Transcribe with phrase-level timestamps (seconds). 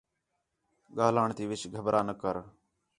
[0.95, 2.35] ڳاہلݨ تی وچ گھبرا نہ کر